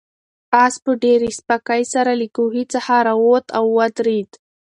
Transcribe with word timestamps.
آس 0.63 0.75
په 0.83 0.91
ډېرې 1.03 1.29
سپکۍ 1.39 1.83
سره 1.93 2.11
له 2.19 2.27
کوهي 2.35 2.63
څخه 2.73 2.93
راووت 3.07 3.45
او 3.57 3.65
ودرېد. 3.77 4.29